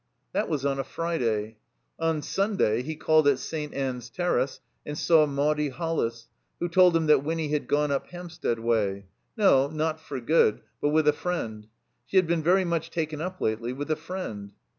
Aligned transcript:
That 0.33 0.49
was 0.49 0.65
on 0.65 0.79
a 0.79 0.83
Friday. 0.83 1.57
On 1.99 2.21
Stmday 2.21 2.81
he 2.81 2.95
called 2.95 3.27
at 3.27 3.37
St. 3.37 3.71
Ann's 3.71 4.09
Terrace 4.09 4.59
and 4.83 4.97
saw 4.97 5.27
Maudie 5.27 5.69
HoUis, 5.69 6.25
who 6.59 6.67
told 6.67 6.95
him 6.97 7.05
that 7.05 7.23
Winny 7.23 7.49
had 7.49 7.67
gone 7.67 7.91
up 7.91 8.07
Hampstead 8.07 8.57
way. 8.57 9.05
No, 9.37 9.67
not 9.67 9.99
for 9.99 10.19
good, 10.19 10.61
but 10.81 10.89
with 10.89 11.07
a 11.07 11.13
friend. 11.13 11.67
She 12.07 12.17
had 12.17 12.25
b«5n 12.25 12.41
very 12.41 12.65
much 12.65 12.89
taken 12.89 13.21
up 13.21 13.39
lately 13.39 13.73
with 13.73 13.91
a 13.91 13.95
friend. 13.95 14.53